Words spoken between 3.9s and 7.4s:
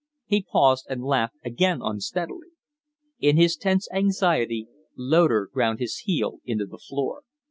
anxiety, Loder ground his heel into the floor.